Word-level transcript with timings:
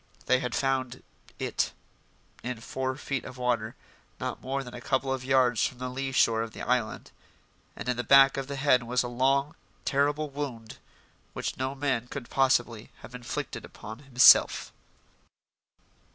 They 0.25 0.39
had 0.39 0.55
found 0.55 1.03
"it" 1.37 1.73
in 2.41 2.59
four 2.59 2.95
feet 2.95 3.23
of 3.23 3.37
water 3.37 3.75
not 4.19 4.41
more 4.41 4.63
than 4.63 4.73
a 4.73 4.81
couple 4.81 5.13
of 5.13 5.23
yards 5.23 5.63
from 5.67 5.77
the 5.77 5.89
lee 5.91 6.11
shore 6.11 6.41
of 6.41 6.53
the 6.53 6.63
island. 6.63 7.11
And 7.75 7.87
in 7.87 7.97
the 7.97 8.03
back 8.03 8.35
of 8.35 8.47
the 8.47 8.55
head 8.55 8.81
was 8.81 9.03
a 9.03 9.07
long, 9.07 9.53
terrible 9.85 10.27
wound 10.31 10.79
which 11.33 11.55
no 11.55 11.75
man 11.75 12.07
could 12.07 12.31
possibly 12.31 12.89
have 13.01 13.13
inflicted 13.13 13.63
upon 13.63 13.99
himself. 13.99 14.73